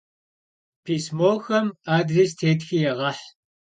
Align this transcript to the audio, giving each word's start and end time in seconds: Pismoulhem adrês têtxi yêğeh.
Pismoulhem 0.83 1.67
adrês 1.95 2.31
têtxi 2.39 2.77
yêğeh. 2.83 3.21